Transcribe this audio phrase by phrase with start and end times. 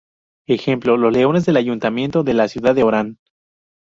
[0.47, 3.19] Ejemplo: los leones del ayuntamiento de la ciudad de Orán.